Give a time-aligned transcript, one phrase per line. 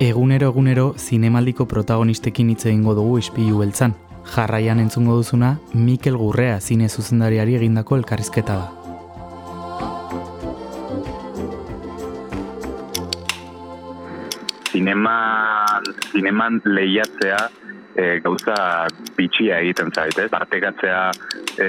[0.00, 3.96] Egunero egunero zinemaldiko protagonistekin hitz egingo dugu ispilu beltzan.
[4.30, 8.68] Jarraian entzungo duzuna Mikel Gurrea zine zuzendariari egindako elkarrizketa da.
[14.70, 17.40] Zineman, zineman lehiatzea
[17.98, 18.86] e, gauza
[19.16, 20.30] bitxia egiten zait, ez?
[20.30, 21.00] Artekatzea
[21.58, 21.66] e,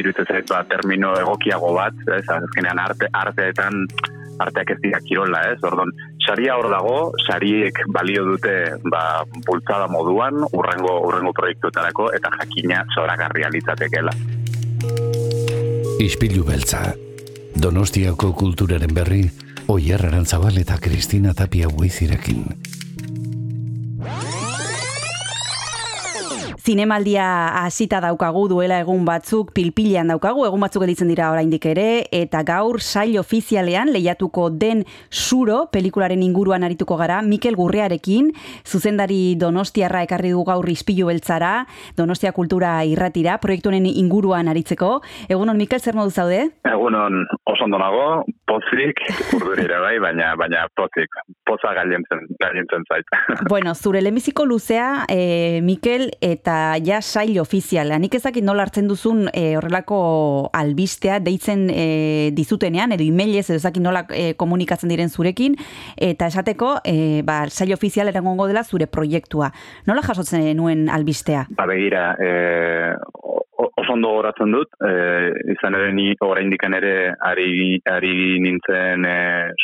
[0.00, 2.24] iruditzen zait ba, termino egokiago bat, ez?
[2.26, 3.84] Azkenean arte, arteetan
[4.42, 5.58] arteak ez dira kirola, ez?
[5.66, 5.92] Ordon,
[6.26, 6.96] saria hor dago,
[7.26, 8.54] sariek balio dute
[8.90, 14.14] ba, bultzada moduan, urrengo, urrengo proiektuetarako, eta jakina zoragarria litzatekela.
[16.02, 16.90] Ispilu beltza,
[17.62, 19.26] Donostiako kulturaren berri,
[19.70, 22.48] Oier Arantzabal eta Kristina Tapia Buizirekin.
[26.58, 32.42] Zinemaldia hasita daukagu duela egun batzuk pilpilean daukagu, egun batzuk editzen dira oraindik ere, eta
[32.46, 38.32] gaur sail ofizialean lehiatuko den suro pelikularen inguruan arituko gara, Mikel Gurrearekin,
[38.66, 45.00] zuzendari Donostiarra ekarri du gaur izpilu beltzara, Donostia Kultura irratira, proiektuaren inguruan aritzeko.
[45.28, 46.48] Egunon, Mikel, zer modu zaude?
[46.68, 49.00] Egunon, oso ondo nago, pozik,
[49.36, 53.06] urdurira bai, baina, baina pozik, poza galientzen, galientzen zait.
[53.52, 57.98] bueno, zure lemiziko luzea, e, Mikel, eta eta ja sail ofiziala.
[58.02, 63.84] Nik ezakit nola hartzen duzun e, horrelako albistea deitzen e, dizutenean, edo emailez edo ezakit
[63.84, 65.54] nola e, komunikatzen diren zurekin,
[66.02, 69.52] eta esateko e, ba, sail ofizial erangongo dela zure proiektua.
[69.86, 71.46] Nola jasotzen nuen albistea?
[71.54, 72.98] Ba begira, e,
[73.54, 74.92] oso ondo horatzen dut, e,
[75.54, 79.18] izan ere ni oraindik ere ari, ari nintzen e,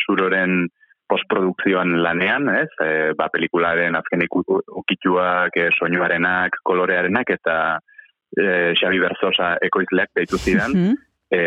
[0.04, 0.68] suroren
[1.08, 2.70] postprodukzioan lanean, ez?
[2.84, 7.54] E, ba, pelikularen azken ukituak, e, soinuarenak, kolorearenak, eta
[8.36, 10.96] e, Xabi Berzosa ekoizleak deitu zidan, mm -hmm.
[11.30, 11.40] e,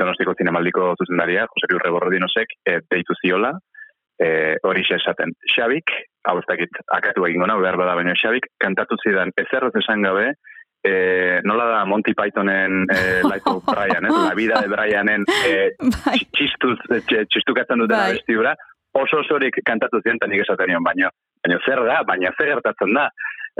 [0.00, 3.52] donostiko zinemaldiko zuzendaria, Jose Riurre Borrodinosek, e, deitu ziola,
[4.18, 5.34] e, hori esaten.
[5.54, 5.90] Xabik,
[6.28, 10.34] hau ez dakit, akatu egin gona, behar bada baina Xabik, kantatu zidan, ezerroz esan gabe,
[10.84, 14.10] eh, nola da Monty Pythonen eh, Life of Brian, eh?
[14.10, 16.20] la vida de Brianen eh, bai.
[16.36, 16.76] txistuz,
[17.08, 18.10] txistukatzen duten bai.
[18.12, 18.52] abestiura,
[18.98, 21.10] oso osorik kantatu ziren nik esaten nion, baina,
[21.44, 23.08] baina zer da, baina zer gertatzen da.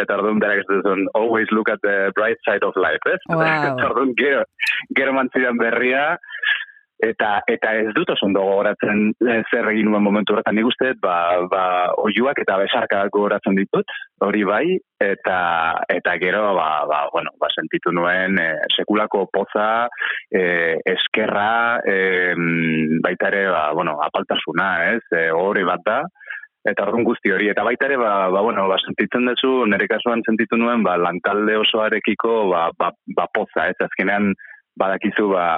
[0.02, 3.20] Eta orduan berak ez duzun, always look at the bright side of life, ez?
[3.30, 3.44] Wow.
[3.46, 4.42] Eta orduan gero,
[4.98, 6.16] gero mantzidan berria,
[7.04, 10.56] eta eta ez dut oso ondo gogoratzen eh, zer egin nuen momentu horretan.
[10.56, 11.16] Nik uste ba,
[11.50, 11.64] ba
[12.04, 13.94] oiuak eta besarka gogoratzen ditut
[14.24, 14.64] hori bai
[15.04, 15.38] eta
[15.92, 19.88] eta gero ba, ba, bueno, ba sentitu nuen e, sekulako poza
[20.32, 21.96] e, eskerra e,
[23.04, 26.00] baita ere ba, bueno, apaltasuna ez e, hori bat da
[26.64, 27.50] eta horren guzti hori.
[27.52, 31.58] Eta baita ere ba, ba, bueno, ba, sentitzen duzu nire kasuan sentitu nuen ba, lantalde
[31.60, 33.76] osoarekiko ba, ba, ba poza ez.
[33.84, 34.32] Azkenean
[34.80, 35.48] badakizu ba,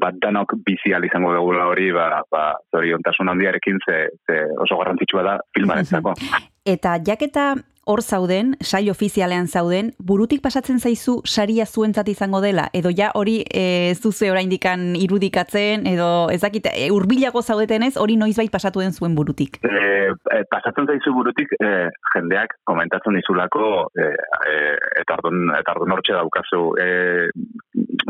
[0.00, 5.22] bat danok bizi izango dugu hori, ba, ba, zori ontasun handiarekin ze, ze oso garrantzitsua
[5.22, 6.14] da filmaren zako.
[6.74, 7.54] Eta jaketa
[7.84, 13.40] hor zauden, sai ofizialean zauden, burutik pasatzen zaizu saria zuentzat izango dela, edo ja hori
[13.42, 18.94] e, ez duze oraindikan irudikatzen, edo ezakit, e, urbilago zaudeten ez, hori noizbait pasatu den
[18.94, 19.58] zuen burutik?
[19.66, 20.12] E,
[20.52, 21.72] pasatzen zaizu burutik, e,
[22.14, 24.12] jendeak komentatzen dizulako, e,
[24.46, 24.56] e,
[25.02, 26.86] eta ardun, eta ardun hortxe daukazu, e,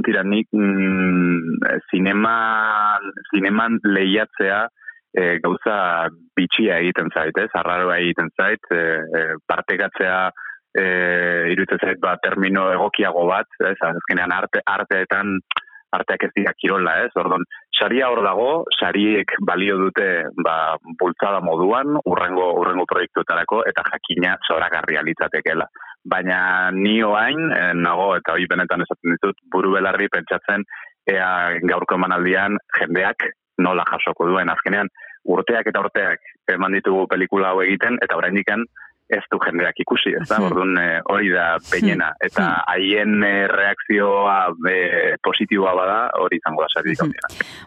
[0.07, 4.63] tira, nik mm, zineman, zineman lehiatzea
[5.13, 7.51] e, gauza bitxia egiten zait, ez?
[7.59, 10.17] Arraroa egiten zait, e, partekatzea
[10.73, 10.87] e,
[11.53, 13.77] iruditzen zait, ba, termino egokiago bat, ez?
[13.93, 15.39] Azkenean arte, arteetan
[15.93, 17.11] arteak ez dira kirola, ez?
[17.21, 17.45] Ordon,
[17.77, 20.07] saria hor dago, sariek balio dute
[20.41, 25.69] ba, bultzada moduan, urrengo, urrengo proiektuetarako, eta jakina zoragarria litzatekela
[26.05, 30.65] baina ni oain, eh, nago, eta hori benetan esaten ditut, buru belarri pentsatzen,
[31.07, 34.51] ea gaurko emanaldian jendeak nola jasoko duen.
[34.51, 34.89] Azkenean,
[35.25, 36.21] urteak eta urteak
[36.53, 38.49] eman ditugu pelikula hau egiten, eta oraindik
[39.13, 40.47] ez du jendeak ikusi, ez da, hmm.
[40.49, 42.27] orduan eh, hori da peinena, hmm.
[42.29, 42.63] eta hmm.
[42.73, 44.37] haien e, reakzioa
[44.71, 44.77] e,
[45.25, 46.97] positiboa bada, hori izango da sari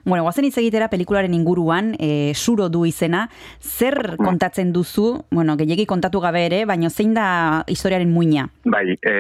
[0.06, 3.28] Bueno, guazen hitz egitera pelikularen inguruan, e, suro du izena,
[3.62, 8.48] zer kontatzen duzu, bueno, gehiagi kontatu gabe ere, baina zein da historiaren muina?
[8.66, 9.16] Bai, e,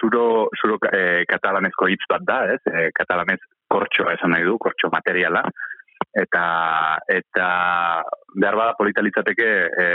[0.00, 4.90] suro, suro e, katalanezko hitz bat da, ez, e, katalanez kortxoa esan nahi du, kortxo
[4.92, 5.44] materiala,
[6.16, 6.44] eta
[7.06, 7.48] eta
[8.34, 9.48] behar bada politalitzateke
[9.84, 9.86] e,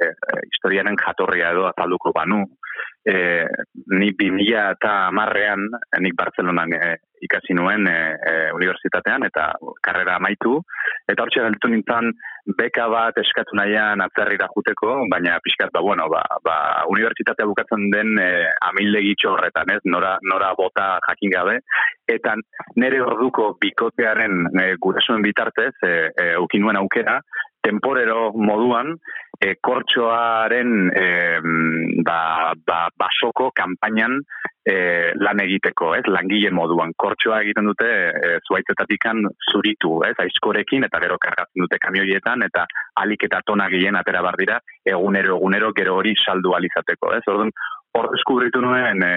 [0.00, 0.10] e,
[0.48, 2.42] historiaren jatorria edo azalduko banu.
[3.04, 3.44] E,
[3.96, 5.68] ni bi mila eta marrean,
[6.04, 9.50] nik Bartzelonan e, ikasi nuen e, e, universitatean eta
[9.84, 10.58] karrera amaitu.
[11.08, 12.12] Eta hortxe galditu nintzen
[12.58, 16.56] beka bat eskatu nahian atzerrira juteko, baina pixkat, ba, bueno, ba, ba,
[16.92, 18.30] universitatea bukatzen den e,
[18.70, 19.80] amildegitxo horretan, ez?
[19.84, 21.58] Nora, nora bota jakin gabe.
[22.08, 22.36] Eta
[22.80, 27.20] nere orduko bikotearen e, gurasoen bitartez, e, e, ukinuen aukera,
[27.60, 28.96] temporero moduan,
[29.40, 31.06] e, kortxoaren e,
[32.04, 34.18] ba, ba, basoko kampainan
[34.64, 34.74] e,
[35.16, 36.92] lan egiteko, ez, langile moduan.
[37.00, 42.66] Kortxoa egiten dute e, zuaitzetatikan zuritu, ez, aizkorekin, eta gero kargatzen dute kamioietan, eta
[43.00, 47.24] alik eta tona gien atera bardira, egunero, egunero, gero hori saldu alizateko, ez.
[47.32, 47.54] Orduan,
[47.96, 49.14] hor deskubritu nuen, e,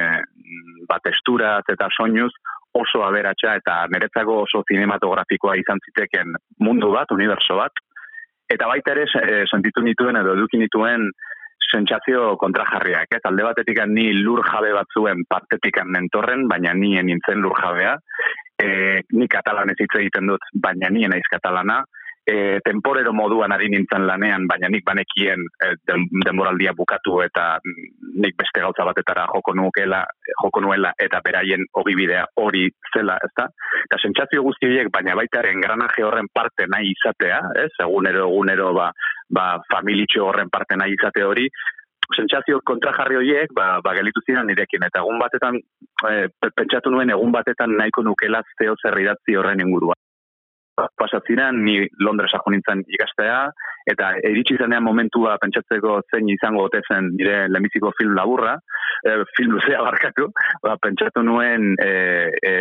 [0.87, 2.31] ba, testuraz eta soinuz,
[2.73, 6.33] oso aberatsa eta niretzako oso cinematografikoa izan ziteken
[6.65, 7.83] mundu bat, universo bat,
[8.49, 11.09] eta baita ere e, sentitu nituen edo eduki nituen
[11.73, 17.55] sentsazio kontrajarriak, ez alde batetik ni lur jabe batzuen partetik mentorren, baina ni nintzen lur
[17.57, 17.95] jabea,
[18.61, 21.81] e, ni katalanez hitz egiten dut, baina ni naiz katalana,
[22.25, 25.73] e, temporero moduan ari nintzen lanean, baina nik banekien e,
[26.25, 30.03] denboraldia bukatu eta nik beste gauza batetara joko nuela,
[30.41, 33.47] joko nuela eta beraien ogibidea hori zela, ez da?
[33.83, 37.71] Eta sentsazio guzti horiek, baina baitaren granaje horren parte nahi izatea, ez?
[37.83, 38.89] Egunero, egunero, ba,
[39.29, 41.49] ba familitxo horren parte nahi izate hori,
[42.13, 45.59] sentsazio kontrajarri horiek, ba, ba gelitu ziren nirekin, eta egun batetan,
[46.07, 46.15] e,
[46.55, 49.99] pentsatu nuen egun batetan nahiko nukela zeo zerridatzi horren inguruan
[50.75, 53.37] pasatziren, ni Londresa jo nintzen ikastea,
[53.89, 58.55] eta iritsi zenean momentua pentsatzeko zein izango gote zen nire lemiziko film laburra,
[59.03, 60.29] e, film luzea barkatu,
[60.63, 61.91] ba, pentsatu nuen e,
[62.39, 62.53] e,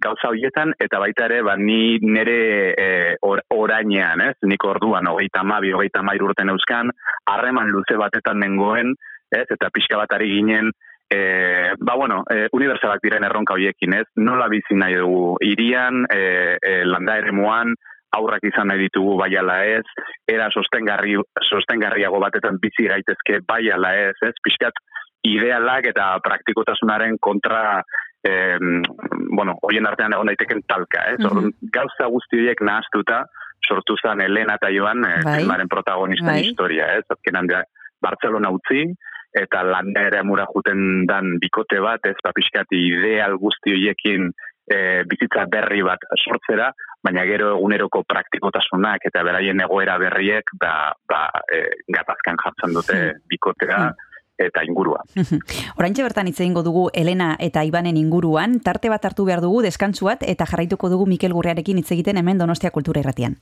[0.00, 2.40] gauza horietan, eta baita ere, ba, ni nire
[2.72, 2.90] e,
[3.26, 6.94] or, orainean, ez, nik orduan, hogeita mabi, hogeita mair urten euskan,
[7.30, 8.94] harreman luze batetan nengoen,
[9.30, 10.72] ez, eta pixka bat ari ginen,
[11.10, 14.06] e, ba bueno, e, unibertsalak diren erronka hoiekin, ez?
[14.16, 17.74] Nola bizi nahi dugu irian, e, e, landa ere muan,
[18.14, 19.84] aurrak izan nahi ditugu bai ala ez,
[20.30, 21.16] era sostengarri,
[21.48, 24.34] sostengarriago batetan bizi gaitezke bai ala ez, ez?
[24.42, 24.78] Piskat,
[25.26, 27.82] idealak eta praktikotasunaren kontra
[28.24, 28.32] e,
[29.34, 31.18] bueno, hoien artean egon daiteken talka, ez?
[31.18, 31.70] Mm -hmm.
[31.74, 33.24] Gauza guzti horiek nahaztuta,
[33.66, 35.66] sortu zen Elena eta Joan, bai.
[35.68, 36.40] protagonisten bai.
[36.46, 37.04] historia, ez?
[37.08, 37.46] Azkenan
[38.00, 38.86] Barcelona utzi,
[39.36, 44.30] eta landa ere amura juten dan bikote bat, ez papiskati ideal guzti horiekin
[44.70, 46.70] e, bizitza berri bat sortzera,
[47.04, 53.26] baina gero eguneroko praktikotasunak eta beraien egoera berriek ba, ba, e, gatazkan jartzen dute hmm.
[53.30, 54.08] bikotera hmm.
[54.46, 55.02] eta ingurua.
[55.78, 60.26] Oraintxe bertan hitze eingo dugu Elena eta Ibanen inguruan, tarte bat hartu behar dugu deskantsuat
[60.26, 63.38] eta jarraituko dugu Mikel Gurrearekin hitz egiten hemen Donostia Kultura Irratian.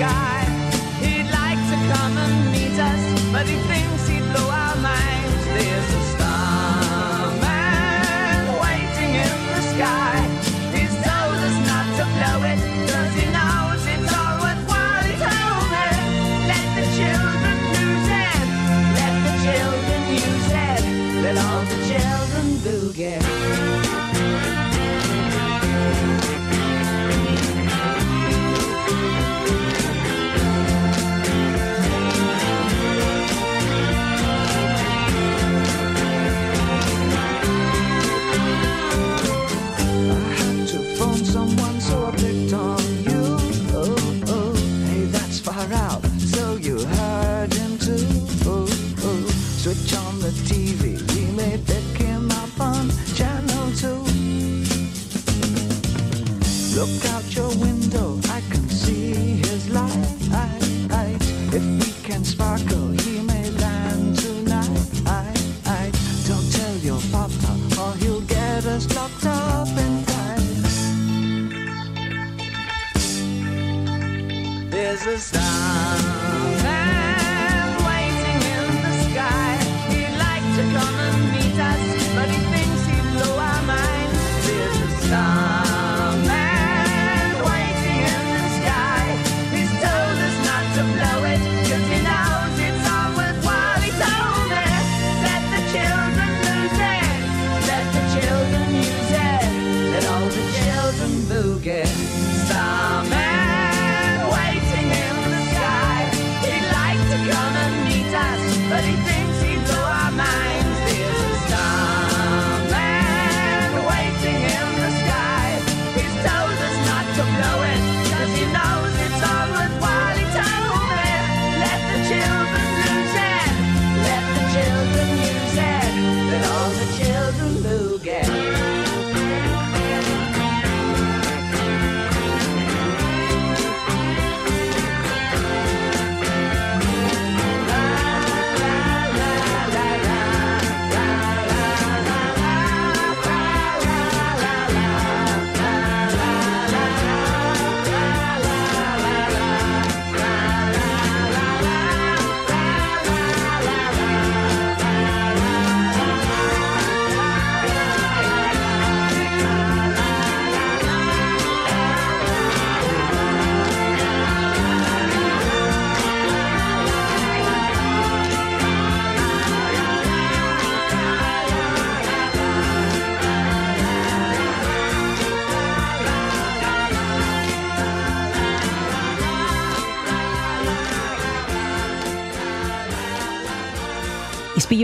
[0.00, 0.44] guy.
[1.02, 5.44] He'd like to come and meet us, but he thinks he'd blow our minds.
[5.44, 6.19] There's a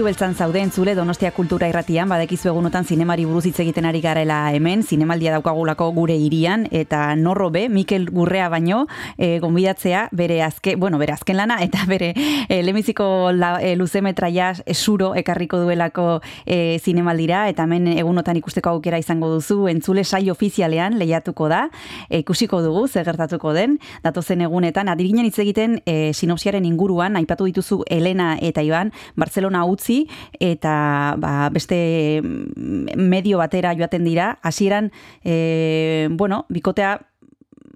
[0.06, 4.84] beltzan zauden zule Donostia Kultura Irratian, badekizu egunotan zinemari buruz hitz egiten ari garela hemen,
[4.86, 8.84] zinemaldia daukagulako gure hirian eta norro be, Mikel Gurrea baino,
[9.18, 14.52] e, gonbidatzea bere azke, bueno, bere azken lana eta bere e, lemiziko la, e, luzemetraia
[14.64, 21.00] esuro ekarriko duelako e, zinemaldira eta hemen egunotan ikusteko aukera izango duzu, entzule sai ofizialean
[21.00, 21.64] lehiatuko da,
[22.10, 27.50] e, ikusiko dugu, zer gertatuko den, datozen egunetan, adirginen hitz egiten e, sinopsiaren inguruan, aipatu
[27.50, 29.95] dituzu Elena eta Iban, Barcelona utzi
[30.40, 34.92] eta ba, beste medio batera joaten dira, hasieran
[35.24, 36.96] e, bueno, bikotea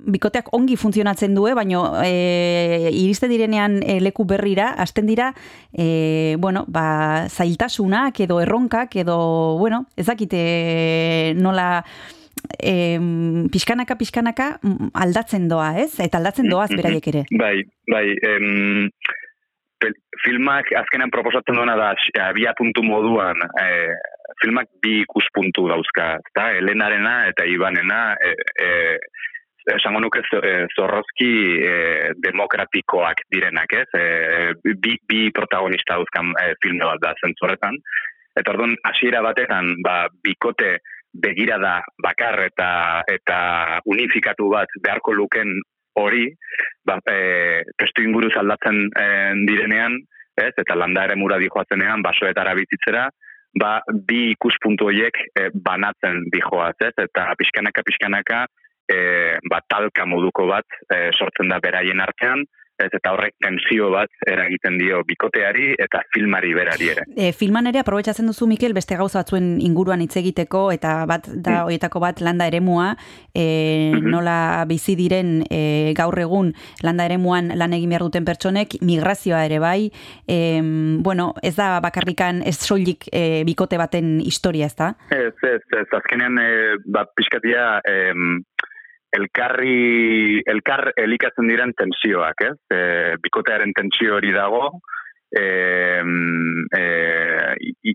[0.00, 5.32] bikoteak ongi funtzionatzen due, baino e, iriste direnean e, leku berrira, hasten dira,
[5.72, 9.18] e, bueno, ba, zailtasunak edo erronkak edo,
[9.60, 11.84] bueno, ezakite nola
[12.58, 12.98] e,
[13.52, 14.50] pixkanaka, pixkanaka
[14.94, 15.92] aldatzen doa, ez?
[16.00, 17.24] Eta aldatzen doaz beraiek ere.
[17.36, 17.56] Bai,
[17.90, 18.88] bai, em,
[20.24, 21.92] filmak azkenan proposatzen duena da
[22.26, 23.66] abia puntu moduan e,
[24.42, 28.34] filmak bi ikuspuntu dauzka, eta Helenarena eta Ibanena e,
[28.66, 28.68] e,
[29.76, 30.22] esango nuke
[30.76, 31.32] zorrozki
[31.64, 31.74] e,
[32.24, 33.88] demokratikoak direnak, ez?
[33.96, 37.76] E, bi, bi protagonista dauzkan e, filme bat da zentzuretan.
[38.38, 40.78] Eta orduan, hasiera batetan, ba, bikote
[41.12, 43.38] begira da bakar eta eta
[43.90, 45.58] unifikatu bat beharko luken
[45.98, 46.28] hori,
[46.86, 49.08] ba, e, testu inguruz aldatzen e,
[49.48, 49.98] direnean,
[50.40, 53.08] ez, eta landa ere mura dihoazenean, basoetara bizitzera,
[53.58, 58.44] ba, bi ikuspuntu horiek e, banatzen dijoaz, ez, eta pixkanaka, pixkanaka,
[58.90, 59.00] e,
[59.50, 62.46] ba, talka moduko bat e, sortzen da beraien artean,
[62.84, 67.06] ez eta horrek tensio bat eragiten dio bikoteari eta filmari berari ere.
[67.16, 71.60] E, filman ere aprobetsatzen duzu Mikel beste gauza batzuen inguruan hitz egiteko eta bat da
[71.60, 71.70] mm.
[71.70, 72.94] hoietako bat landa eremua
[73.34, 76.52] e, nola bizi diren e, gaur egun
[76.86, 79.90] landa eremuan lan egin behar duten pertsonek migrazioa ere bai
[80.26, 80.60] e,
[81.00, 84.92] bueno, ez da bakarrikan ez soilik e, bikote baten historia ez da?
[85.14, 86.50] Ez, ez, ez, azkenean e,
[86.92, 87.96] bat pixkatia e,
[89.16, 92.56] elkarri, elkar elikatzen diren tensioak, ez?
[92.70, 92.80] E,
[93.22, 94.68] bikotearen tensio hori dago,
[95.30, 95.44] e,
[96.78, 96.84] e,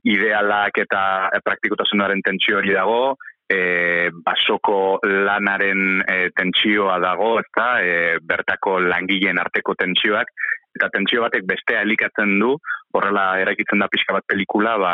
[0.03, 1.01] idealak eta
[1.43, 3.15] praktikotasunaren tensio hori dago,
[3.49, 7.69] e, basoko lanaren e, tentsioa dago, ezta?
[7.81, 10.31] E, bertako langileen arteko tentsioak,
[10.75, 12.55] eta tentsio batek bestea elikatzen du,
[12.95, 14.93] horrela erakitzen da pixka bat pelikula, ba,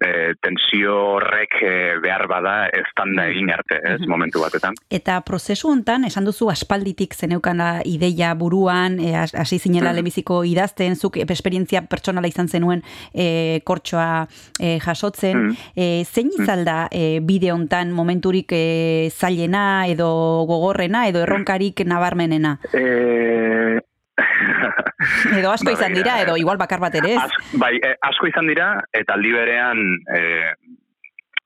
[0.00, 1.72] e, tensio horrek e,
[2.02, 4.10] behar bada ez tanda egin arte, ez, mhm.
[4.10, 4.76] momentu batetan.
[4.90, 9.96] Eta prozesu hontan, esan duzu aspalditik zeneukana ideia buruan, e, hasi zinela mm.
[10.00, 14.26] lemiziko idazten, zuk esperientzia pertsonala izan zenuen e, kortsoa
[14.60, 15.46] e, jasotzen.
[15.48, 15.72] Mm.
[15.74, 16.44] E, zein mm.
[16.44, 20.08] izalda e, bide hontan momenturik e, zailena edo
[20.48, 22.56] gogorrena edo erronkarik nabarmenena?
[22.72, 23.80] E,
[25.38, 27.28] edo asko izan dira, edo igual bakar bat ere ez?
[27.60, 29.82] bai, eh, asko izan dira, eta aldi berean
[30.16, 30.52] eh,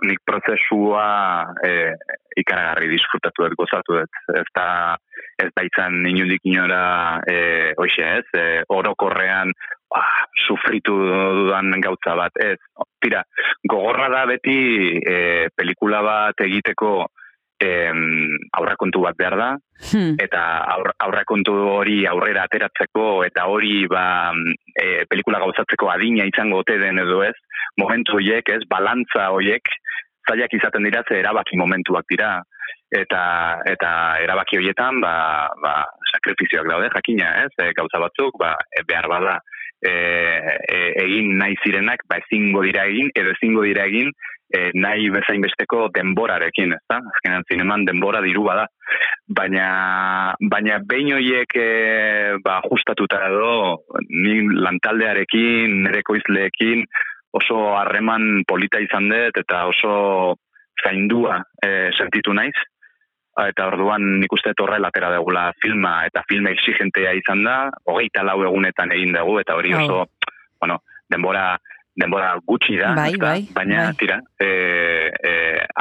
[0.06, 1.06] nik prozesua
[1.66, 1.92] eh,
[2.40, 4.20] ikaragarri disfrutatu dut, gozatu dut.
[4.38, 4.96] Ez da,
[5.42, 9.52] ez da izan inundik inora eh, oixe ez, eh, orokorrean
[9.96, 12.58] ah, sufritu dudan gautza bat, ez.
[13.00, 13.22] Tira,
[13.68, 14.58] gogorra da beti
[15.00, 16.94] eh, pelikula bat egiteko
[17.60, 19.50] em, aurrakontu bat behar da,
[19.90, 20.16] hmm.
[20.24, 20.42] eta
[20.76, 24.04] aur, aurrakontu hori aurrera ateratzeko, eta hori ba,
[24.74, 27.36] e, pelikula gauzatzeko adina izango ote den edo ez,
[27.80, 29.68] momentu horiek ez, balantza horiek,
[30.28, 32.38] zailak izaten dira, ze erabaki momentuak dira,
[32.90, 33.22] eta
[33.70, 33.90] eta
[34.24, 35.14] erabaki horietan ba,
[35.62, 35.74] ba,
[36.10, 37.52] sakrifizioak daude jakina, ez?
[37.62, 39.38] E, gauza batzuk ba, e, behar bada
[39.80, 44.10] e, e, egin nahi zirenak ba, ezingo dira egin edo ezingo dira egin
[44.50, 46.98] e, nahi bezain besteko denborarekin, ez da?
[47.14, 48.66] Azkenean zineman denbora diru bada.
[49.30, 51.68] Baina, baina behin horiek e,
[52.44, 53.52] ba, justatuta edo,
[54.10, 56.84] ni lantaldearekin, nire koizleekin,
[57.38, 59.94] oso harreman polita izan dut, eta oso
[60.82, 62.56] zaindua e, sentitu naiz.
[63.40, 67.56] Eta orduan nik uste torrela atera degula filma, eta filma exigentea izan da,
[67.88, 70.02] hogeita lau egunetan egin dugu, eta hori oso,
[70.60, 71.54] bueno, denbora
[72.00, 73.96] denbora gutxi da, bai, bai, baina bai.
[74.00, 74.48] tira, e,
[75.12, 75.32] e,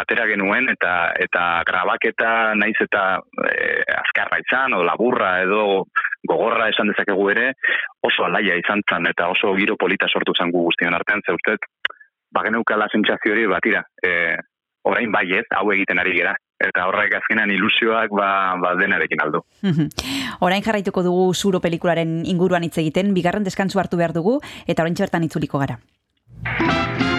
[0.02, 3.04] atera genuen eta eta grabaketa naiz eta
[3.48, 5.86] e, azkarra izan, o laburra edo
[6.28, 7.54] gogorra esan dezakegu ere,
[8.06, 11.60] oso alaia izan zan eta oso giro polita sortu zan gu guztion artean, ze ustez,
[12.36, 14.36] bageneukala sentsazio hori, batira, e,
[14.90, 19.46] orain bai ez, hau egiten ari gera, eta horrek azkenan ilusioak ba, ba denarekin aldo.
[20.46, 24.98] orain jarraituko dugu zuro pelikularen inguruan hitz egiten, bigarren deskantzu hartu behar dugu, eta orain
[25.00, 25.80] bertan itzuliko gara.
[26.46, 27.19] Música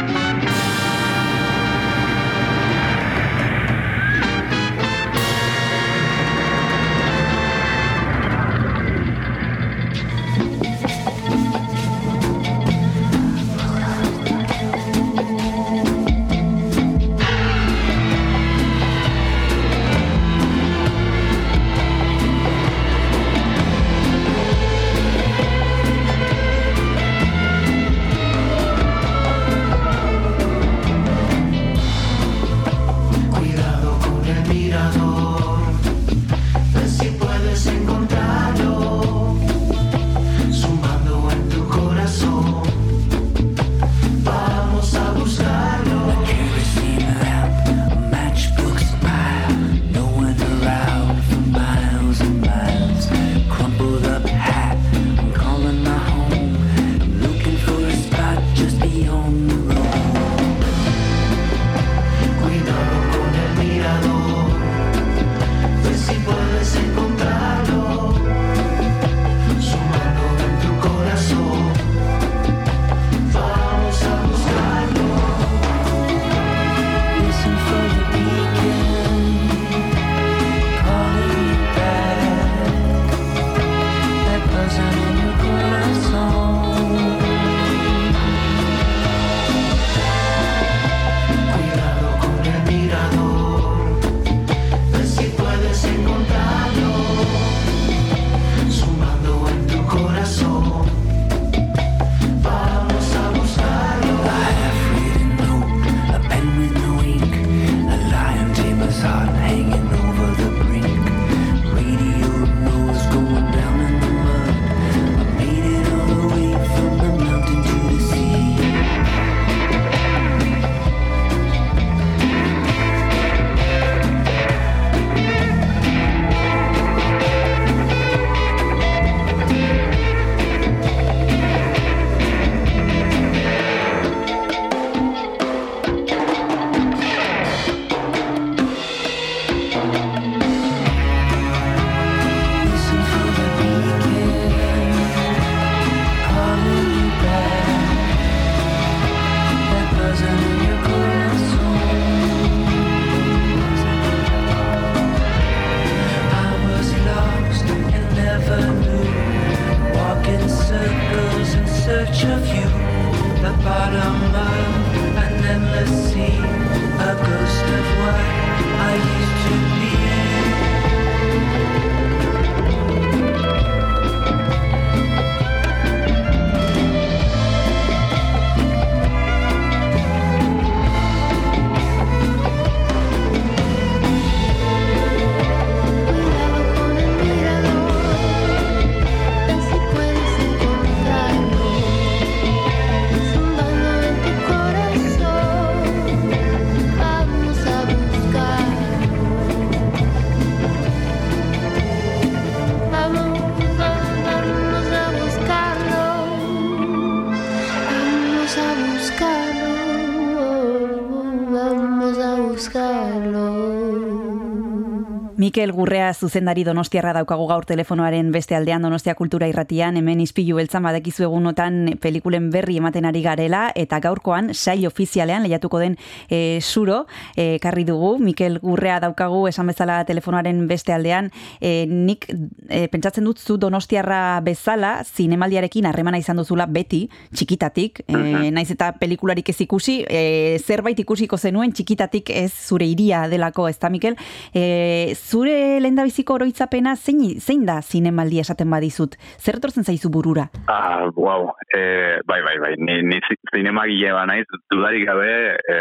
[215.51, 220.85] Mikel Gurrea zuzendari donostiarra daukagu gaur telefonoaren beste aldean donostia kultura irratian, hemen izpilu beltzan
[220.87, 225.97] badekizu egunotan pelikulen berri ematen ari garela, eta gaurkoan sai ofizialean lehiatuko den
[226.29, 227.01] e, suro,
[227.35, 233.27] e, karri dugu, Mikel Gurrea daukagu esan bezala telefonoaren beste aldean, e, nik e, pentsatzen
[233.27, 239.59] dut zu donostiarra bezala, zinemaldiarekin harremana izan duzula beti, txikitatik, e, naiz eta pelikularik ez
[239.67, 240.23] ikusi, e,
[240.63, 244.15] zerbait ikusiko zenuen txikitatik ez zure iria delako, ez Mikel,
[244.55, 249.17] e, zure lenda biziko oroitzapena zein, zein da zinemaldi esaten badizut?
[249.41, 250.47] Zer etortzen zaizu burura?
[250.69, 251.49] Ah, wow.
[251.73, 252.75] E, bai, bai, bai.
[252.79, 253.21] Ni, ni
[253.55, 255.79] zinemagile ba naiz, dudarik gabe e,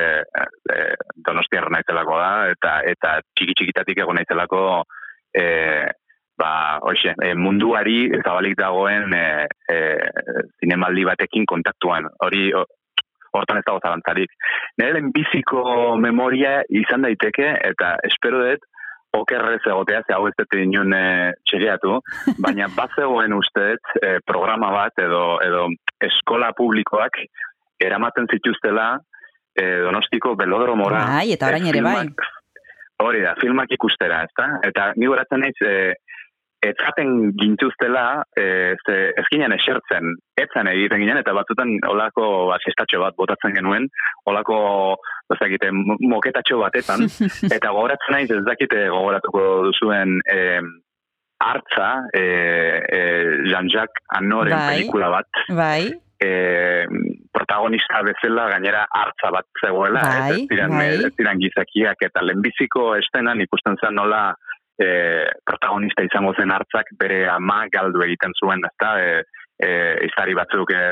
[0.75, 0.79] e,
[1.27, 4.63] donostiarra naizelako da, eta eta txiki txikitatik egon naizelako
[5.35, 5.45] e,
[6.39, 6.53] ba,
[6.87, 9.25] oixe, e, munduari zabalik dagoen e,
[9.67, 9.77] e,
[10.63, 12.07] zinemaldi batekin kontaktuan.
[12.23, 12.47] Hori,
[13.35, 14.31] hortan ez dago zabantzarik.
[14.79, 15.61] Nire biziko
[15.99, 18.63] memoria izan daiteke, eta espero dut,
[19.17, 21.33] okerrez egotea, ze hau ez dut inun e,
[22.45, 25.67] baina bat zegoen ustez e, programa bat edo, edo
[26.01, 27.17] eskola publikoak
[27.79, 28.99] eramaten zituztela
[29.55, 31.05] e, donostiko belodromora.
[31.15, 32.05] Bai, eta orain ere bai.
[32.99, 34.47] Hori da, filmak ikustera, ez da?
[34.67, 35.93] Eta ni goratzen naiz, e,
[36.65, 43.55] etzaten gintuztela, e, ze ezkinean esertzen, etzan egiten ginen, eta batzutan olako asistatxo bat botatzen
[43.55, 43.87] genuen,
[44.27, 44.59] olako,
[45.31, 45.71] ez dakite,
[46.03, 47.07] moketatxo batetan,
[47.55, 50.59] eta gogoratzen naiz ez dakite gogoratuko duzuen e,
[51.39, 52.23] hartza, e,
[52.91, 53.01] e,
[53.47, 55.87] Jean-Jacques Anoren bai, pelikula bat, bai.
[56.19, 56.29] E,
[57.31, 60.87] protagonista bezala gainera hartza bat zegoela, bai, ez, ziren, bai.
[61.07, 64.33] ez ziren gizakiak, eta lehenbiziko estenan ikusten zen nola,
[64.79, 64.89] e,
[65.45, 69.23] protagonista izango zen hartzak bere ama galdu egiten zuen, ezta, e,
[69.59, 69.71] e,
[70.07, 70.83] izari batzuk e,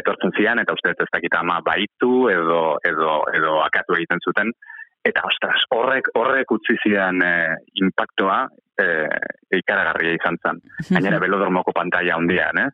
[0.00, 4.52] etortzen zian, eta uste ez dakita ama baitu edo, edo, edo akatu egiten zuten,
[5.04, 7.32] eta ostras, horrek, horrek utzi zian e,
[7.82, 8.44] impactoa
[8.78, 8.86] e,
[9.58, 10.60] ikaragarria izan zen.
[10.94, 12.68] Gainera belodromoko pantalla hondian, eh?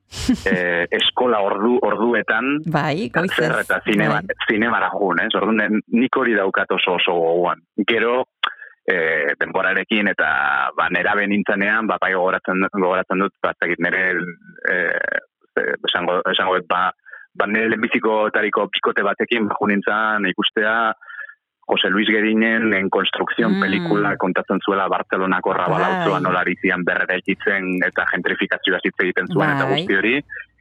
[0.44, 0.56] E,
[1.00, 4.38] eskola ordu, orduetan bai, zer eta zinema, bai.
[4.48, 5.28] zinemara jun, eh?
[5.40, 7.64] Orduan, nik hori daukat oso oso goguan.
[7.88, 8.20] Gero,
[8.88, 10.28] e, denborarekin eta
[10.76, 14.04] ba nera benintzenean ba bai gogoratzen gogoratzen dut ba ezagik nere
[14.72, 15.18] eh
[15.88, 16.88] esango esango ba
[17.34, 20.94] ba nere lehenbiziko tariko pikote batekin ba junintzan ikustea
[21.68, 23.60] Jose Luis Gerinen en construcción mm.
[23.60, 26.30] pelikula kontatzen zuela Barcelonako rabalauzoan bai.
[26.32, 29.74] olarizian berreraikitzen eta gentrifikazioa hitz egiten zuen eta bai.
[29.74, 30.14] guzti hori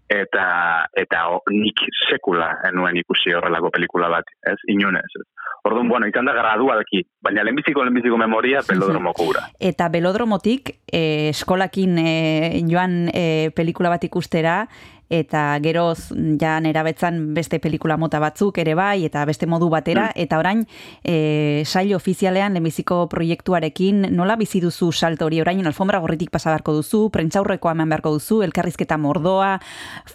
[0.10, 4.58] eta eta nik sekula enuen ikusi horrelako pelikula bat, ez?
[4.72, 5.26] Inunez, ez?
[5.68, 9.44] Orduan, bueno, izan da gradualki, baina lehenbiziko lehenbiziko memoria belodromoko gura.
[9.60, 14.62] Eta belodromotik eh, eskolakin eh, joan eh, pelikula bat ikustera,
[15.10, 20.24] eta geroz ja nerabetzan beste pelikula mota batzuk ere bai, eta beste modu batera, mm.
[20.24, 20.66] eta orain
[21.04, 25.42] e, sail ofizialean lehenbiziko proiektuarekin nola bizi duzu salto hori?
[25.42, 29.58] Orain alfombra gorritik pasa beharko duzu, prentzaurrekoa eman beharko duzu, elkarrizketa mordoa,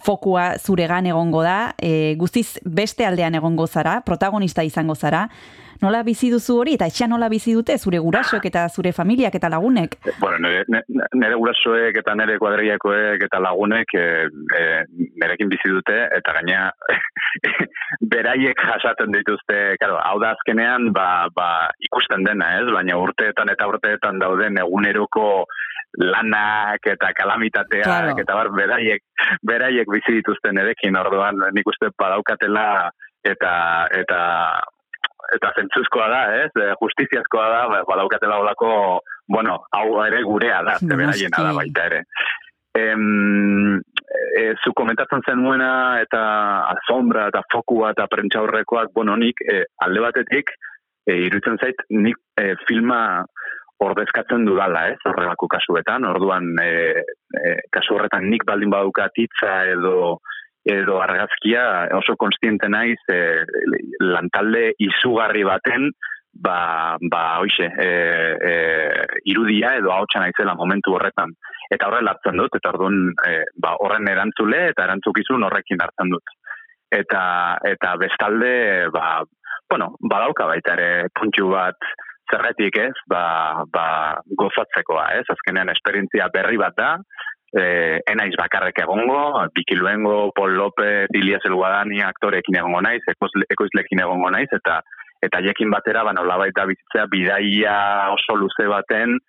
[0.05, 5.29] fokua zuregan egongo da, e, guztiz beste aldean egongo zara, protagonista izango zara,
[5.83, 9.51] nola bizi duzu hori eta etxean nola bizi dute zure gurasoek eta zure familiak eta
[9.53, 9.97] lagunek?
[10.21, 10.83] Bueno, nere,
[11.19, 14.07] nere gurasoek eta nere kuadriakoek eta lagunek e,
[14.61, 14.63] e,
[15.23, 16.71] nerekin bizi dute eta gaina
[18.15, 21.51] beraiek jasaten dituzte, claro, hau da azkenean ba, ba,
[21.91, 22.67] ikusten dena, ez?
[22.73, 25.29] Baina urteetan eta urteetan dauden eguneroko
[25.99, 28.15] lanak eta kalamitateak claro.
[28.23, 29.03] eta bar beraiek
[29.45, 32.91] beraiek bizi dituzten erekin orduan nik uste badaukatela
[33.29, 33.53] eta
[33.93, 34.21] eta
[35.37, 36.51] eta zentzuzkoa da, ez?
[36.61, 38.73] Eh, justiziazkoa da, ba, badaukatela olako,
[39.29, 42.03] bueno, hau ere gurea da, zeberaiena da baita ere.
[42.79, 43.77] Em,
[44.39, 46.23] e, zu komentatzen zen nuena eta
[46.73, 50.55] azombra eta fokua eta prentxaurrekoak, bueno, nik e, alde batetik,
[51.07, 53.03] e, irutzen zait, nik e, filma
[53.83, 57.03] ordezkatzen dudala, ez, horrelako kasuetan, orduan, e,
[57.37, 60.21] e, kasu horretan nik baldin badukat hitza edo
[60.65, 63.45] edo argazkia oso konstiente naiz e,
[64.01, 65.91] lantalde izugarri baten
[66.33, 67.89] ba, ba hoize, e,
[68.51, 68.53] e,
[69.25, 71.35] irudia edo hautsa naizela momentu horretan.
[71.73, 76.35] Eta horrela hartzen dut, eta orduan e, ba, horren erantzule eta erantzukizun horrekin hartzen dut.
[76.93, 77.23] Eta,
[77.65, 78.55] eta bestalde,
[78.93, 79.23] ba,
[79.69, 81.93] bueno, badauka baita ere puntxu bat
[82.33, 83.87] zerretik ez, ba, ba,
[84.39, 86.91] gozatzekoa ez, azkenean esperientzia berri bat da,
[87.59, 94.31] eh, enaiz bakarrek egongo, bikiluengo, Paul López, Ilias El Guadani aktorekin egongo naiz, ekoizlekin egongo
[94.31, 94.81] naiz, eta
[95.23, 97.77] eta jekin batera, ba, nola baita bizitzea, bidaia
[98.11, 99.21] oso luze baten,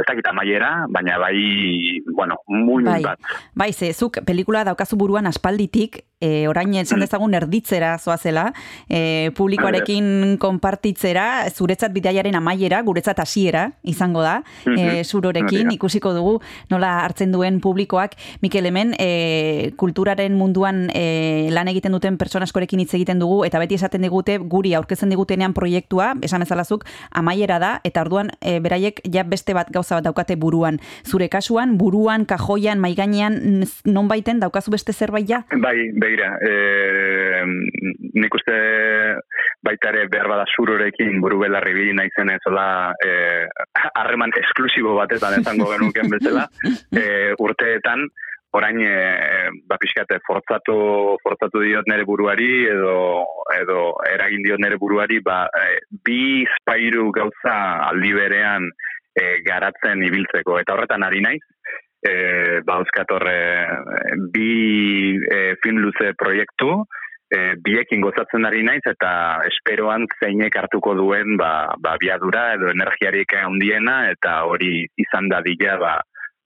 [0.00, 3.02] ez dakit amaiera, baina bai, bueno, muin bai.
[3.02, 3.18] bat.
[3.54, 7.00] Bai, ze, zuk pelikula daukazu buruan aspalditik, e, orain esan Mm.
[7.06, 8.52] dezagun erditzera zoazela,
[8.88, 15.04] e, publikoarekin konpartitzera, zuretzat bidaiaren amaiera, guretzat hasiera izango da, e, Mhm.
[15.04, 15.74] zurorekin, da.
[15.74, 18.12] ikusiko dugu nola hartzen duen publikoak.
[18.42, 23.58] Mikel hemen, e, kulturaren munduan e, lan egiten duten pertsona askorekin hitz egiten dugu, eta
[23.58, 29.00] beti esaten digute, guri aurkezten digutenean proiektua, esan bezalazuk, amaiera da, eta orduan e, beraiek
[29.10, 30.78] ja beste bat gauza bat daukate buruan.
[31.04, 35.42] Zure kasuan, buruan, kajoian, maiganean, non baiten daukazu beste zerbait ja?
[35.62, 37.44] Bai, begira, e,
[38.14, 38.56] nik uste
[39.66, 42.66] baita ere behar bada zurorekin buru belarri bili naizen ezola
[43.04, 43.12] e,
[43.94, 46.48] harreman esklusibo batetan esango genuken bezala,
[46.92, 48.08] e, urteetan,
[48.52, 48.94] orain e,
[49.68, 50.76] ba pixkate forzatu
[51.22, 52.94] forzatu diot nere buruari edo
[53.54, 58.66] edo eragin diot nere buruari ba e, bi spairu gauza aldi berean
[59.14, 60.58] e, garatzen ibiltzeko.
[60.60, 61.42] Eta horretan ari naiz
[62.02, 63.40] e, ba euskator e,
[64.32, 66.72] bi e, film luze proiektu
[67.30, 69.12] e, biekin gozatzen ari naiz eta
[69.50, 75.94] esperoan zeinek hartuko duen ba, ba biadura edo energiarik handiena eta hori izan dadila ba,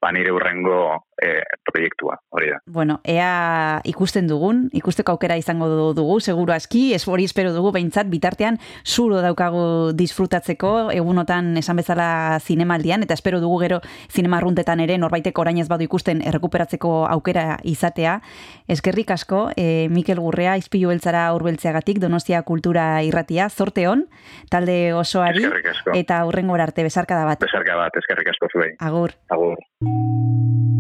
[0.03, 2.57] ba nire urrengo e, proiektua, hori da.
[2.67, 8.09] Bueno, ea ikusten dugun, ikusteko aukera izango dugu, seguru aski, ez hori espero dugu, behintzat,
[8.11, 13.79] bitartean, zuro daukagu disfrutatzeko, egunotan esan bezala zinemaldian, eta espero dugu gero
[14.11, 18.19] zinemarruntetan ere, norbaitek orain ez badu ikusten errekuperatzeko aukera izatea.
[18.67, 24.09] Eskerrik asko, e, Mikel Gurrea, izpilu beltzara urbeltzeagatik, Donostia Kultura Irratia, zorte hon,
[24.51, 25.47] talde osoari,
[25.95, 27.39] eta hurrengor arte, besarkada bat.
[27.39, 28.73] Besarka bat, eskerrik asko zuei.
[28.83, 29.15] Agur.
[29.31, 29.63] Agur.
[29.85, 30.72] Thank you.